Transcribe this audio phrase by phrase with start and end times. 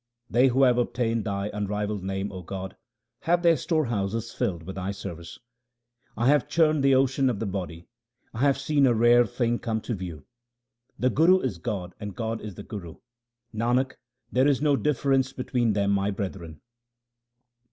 [0.31, 2.75] They whd have obtained Thy unrivalled name, O God,
[3.19, 5.37] have their storehouses filled with Thy service.
[6.17, 7.85] I have churned the ocean of the body;
[8.33, 10.25] I have seen a rare thing come to view.
[10.97, 12.95] The Guru is God and God is the Guru;
[13.53, 13.91] Nanak,
[14.31, 16.61] there is no difference between them, my brethren.